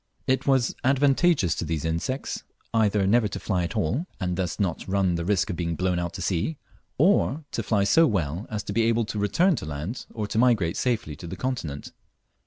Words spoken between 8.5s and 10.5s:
to be able either to return to land, or to